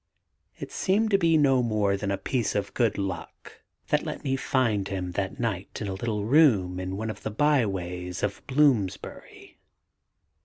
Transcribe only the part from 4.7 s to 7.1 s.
him that night in a little room in